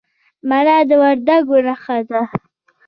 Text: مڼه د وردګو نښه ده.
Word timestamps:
مڼه 0.49 0.75
د 0.89 0.91
وردګو 1.01 1.57
نښه 1.67 1.97
ده. 2.09 2.21